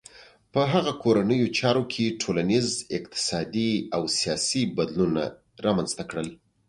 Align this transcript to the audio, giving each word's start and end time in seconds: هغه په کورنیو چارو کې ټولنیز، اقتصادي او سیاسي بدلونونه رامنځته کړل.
هغه 0.73 0.91
په 0.95 0.99
کورنیو 1.03 1.53
چارو 1.59 1.83
کې 1.91 2.17
ټولنیز، 2.21 2.67
اقتصادي 2.97 3.71
او 3.95 4.01
سیاسي 4.19 4.61
بدلونونه 4.77 5.23
رامنځته 5.65 6.03
کړل. 6.09 6.27